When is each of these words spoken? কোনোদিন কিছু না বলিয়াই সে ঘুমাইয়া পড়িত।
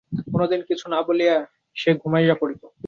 কোনোদিন 0.31 0.61
কিছু 0.61 0.85
না 0.89 0.99
বলিয়াই 1.01 1.41
সে 1.75 1.89
ঘুমাইয়া 1.93 2.35
পড়িত। 2.35 2.63